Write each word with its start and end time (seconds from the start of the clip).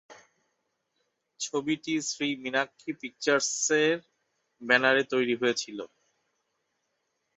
ছবিটি 1.39 1.93
শ্রী 2.09 2.27
মীনাক্ষী 2.43 2.91
পিকচার্সের 3.01 3.95
ব্যানারে 4.61 5.03
তৈরি 5.13 5.35
হয়েছিল। 5.41 5.79